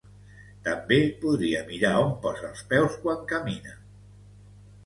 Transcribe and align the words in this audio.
També 0.67 0.97
podria 1.25 1.59
mirar 1.67 1.93
on 2.05 2.09
posa 2.25 2.49
els 2.49 2.65
peus 2.73 2.99
quan 3.05 3.23
camina! 3.35 3.79